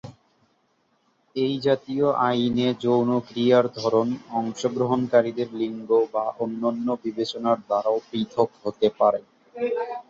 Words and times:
এই 1.35 1.53
জাতীয় 1.59 2.07
আইনে 2.27 2.67
যৌন 2.83 3.09
ক্রিয়ার 3.27 3.65
ধরন, 3.79 4.07
অংশগ্রহণকারীদের 4.39 5.49
লিঙ্গ 5.53 5.89
বা 6.13 6.25
অন্যান্য 6.39 6.87
বিবেচনার 7.03 7.57
দ্বারাও 7.61 7.97
পৃথক 8.09 8.49
হতে 8.63 8.87
পারে। 8.99 9.21